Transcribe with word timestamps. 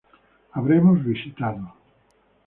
Habremos 0.51 1.03
visitado 1.05 1.75